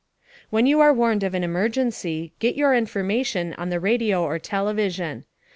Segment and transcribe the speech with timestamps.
[0.49, 5.25] When you are warned of an emergency, get your information on the radio or television.